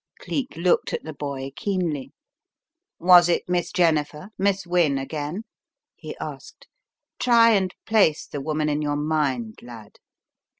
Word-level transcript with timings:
Cleek 0.19 0.55
looked 0.55 0.93
at 0.93 1.03
the 1.03 1.13
boy 1.13 1.51
keenly. 1.55 2.11
"Was 2.97 3.29
it 3.29 3.47
Miss 3.47 3.71
Jennifer, 3.71 4.29
Miss 4.35 4.65
Wynne 4.65 4.97
again?" 4.97 5.43
he 5.95 6.17
asked. 6.17 6.65
"Try 7.19 7.51
and 7.51 7.71
place 7.85 8.25
the 8.25 8.41
woman 8.41 8.67
in 8.67 8.81
your 8.81 8.95
mind, 8.95 9.59
lad." 9.61 9.97